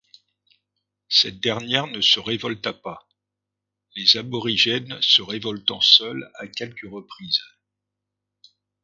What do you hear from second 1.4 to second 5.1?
dernière ne se révolta pas, les aborigènes